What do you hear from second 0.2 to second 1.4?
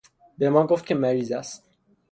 به ما گفت که مریض